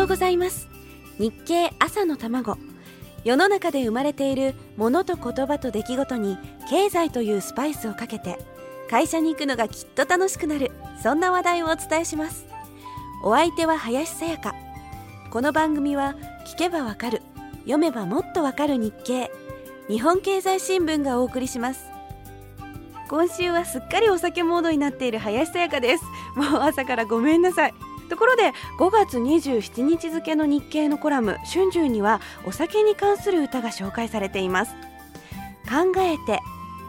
[0.00, 0.66] ようございます。
[1.18, 2.56] 日経朝の卵。
[3.22, 6.38] 世の中で生まれているものと言葉と出来事に
[6.70, 8.38] 経済というスパイスをかけて
[8.88, 10.70] 会社に行くのがきっと楽しくなる。
[11.02, 12.46] そんな話題をお伝えします。
[13.22, 14.54] お相手は林さやか。
[15.30, 16.14] この番組は
[16.46, 17.20] 聞けばわかる。
[17.64, 19.30] 読めばもっとわかる日経。
[19.86, 21.84] 日本経済新聞がお送りします。
[23.10, 26.04] 今週はすっかりお酒モードになっている林さやかです。
[26.36, 27.74] もう朝からごめんなさい。
[28.10, 34.74] ところで5月27日付の日経のコラム「春秋」にはお酒に関する歌が紹介されています。
[35.64, 36.40] 考えて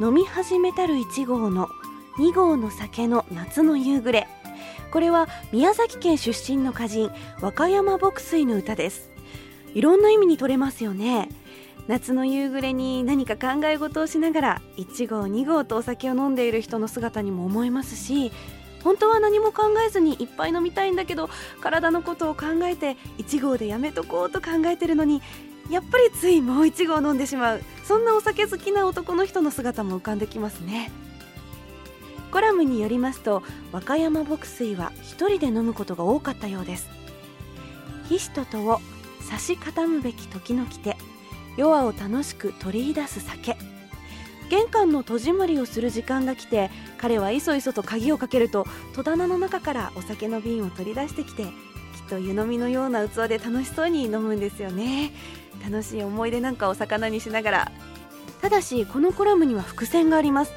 [0.00, 1.68] 飲み始めたる1号の
[2.16, 4.26] 2号の酒の夏の夕暮れ。
[4.90, 9.10] これは宮崎県出身の歌人和歌山牧水の歌です。
[9.74, 11.28] いろんな意味に取れますよね。
[11.86, 18.32] 夏の夕暮れに何か考え事をしながら1号2号とお酒を飲んでいる人の姿にも思えますし
[18.82, 21.28] 本当は何も考えずにいっぱい飲みたいんだけど
[21.60, 25.22] 体のことを考えて1号でやめとこうと考えてるのに
[25.70, 27.62] やっぱりついもう1号飲んでしまう。
[27.84, 30.90] そんなお酒好きな男の人の姿も浮かんできますね。
[32.32, 36.88] コラムによりますと和歌山牧水は一人で飲むことが多かったようです。
[38.08, 38.80] ひしととを
[39.20, 40.96] 差し傾むべき時の来て
[41.56, 43.56] 弱を楽しく取り出す酒。
[44.50, 51.50] 玄関の戸締まりをする時間が来て彼はいそいそと鍵をかけると戸棚の中からお酒の瓶を取り出してきてきっ
[52.08, 55.12] と湯飲みのような器で楽しそうに飲むんですよね。
[55.64, 57.72] 楽しい思い出なんかを魚にしながら。
[58.42, 60.52] ただしこのコラムには伏線があります。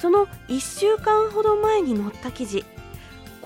[0.00, 2.64] その1週間ほど前に載った記事。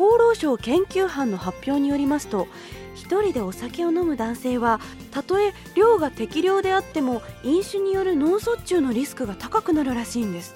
[0.00, 2.48] 厚労省研究班の発表によりますと
[2.96, 10.54] 1人でお酒を飲む男性はたとえ量が適量であっても飲酒による脳卒中のリスクが高くなるらしいんです。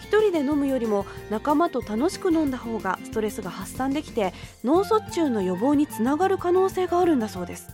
[0.00, 7.68] 1人で飲むよりも仲間と楽しく飲んだ方がストレスが発散できて脳卒中の予防につながる可能性があるんだそうです。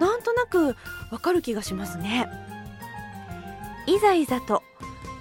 [0.00, 0.76] なんとなく
[1.10, 2.28] わかる気がしますね。
[3.86, 4.62] いざいざと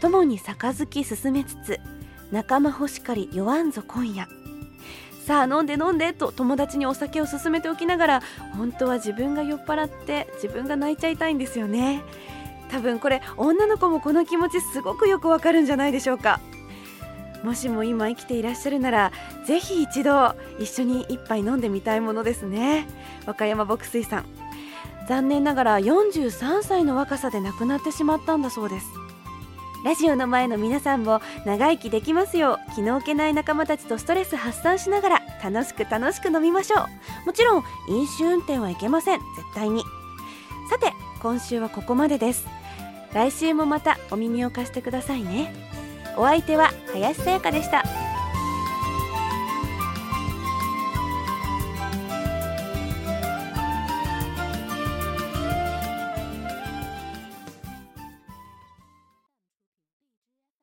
[0.01, 1.79] 共に杯進めつつ
[2.31, 4.27] 仲間欲しかり酔わんぞ今夜。
[5.25, 8.21] さあ飲んで飲んでと友達にお酒を勧めておきながら
[8.55, 12.03] 本当は自分が酔っ払って自分が泣いちゃいたいんですよね。
[12.69, 16.39] 多分これ女の子もこの気持ちすごくよくわかるんじゃないでしょうか。
[17.43, 19.11] もしも今生きていらっしゃるなら
[19.45, 22.87] ぜひ一度一緒に一杯飲んでみたいものですね。
[23.25, 24.25] 和歌山牧水さん。
[25.07, 29.04] 残念ながら43歳の若さで亡くなってしまったんだそうです。
[29.85, 36.85] ラジオの前の皆さんも長生きできますよう気の置けない仲間たちとストレス発散しながら楽しく楽しく飲みましょ
[37.23, 37.25] う。
[37.27, 39.19] もちろん飲酒運転はいけません。
[39.19, 39.83] 絶対に。
[40.71, 40.91] さて
[41.21, 42.47] 今週はここまでです。
[43.13, 45.53] 来週もまたお耳を貸してくださいね。
[46.17, 47.83] お相手は林さやかでした。